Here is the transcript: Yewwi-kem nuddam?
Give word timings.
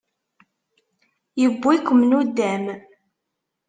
Yewwi-kem 1.41 1.99
nuddam? 2.09 2.65